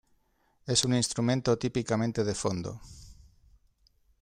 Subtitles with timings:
[0.65, 2.81] Es un instrumento típicamente de fondo.